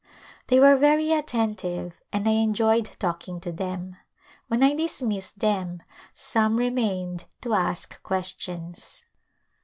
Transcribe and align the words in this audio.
They 0.47 0.59
were 0.59 0.77
very 0.77 1.11
attentive 1.11 2.01
and 2.11 2.27
I 2.27 2.31
enjoyed 2.31 2.85
talking 2.97 3.39
to 3.41 3.51
them. 3.51 3.97
When 4.47 4.63
I 4.63 4.73
dismissed 4.73 5.37
them 5.37 5.83
some 6.11 6.57
remained 6.57 7.25
to 7.41 7.53
ask 7.53 8.01
questions. 8.01 9.05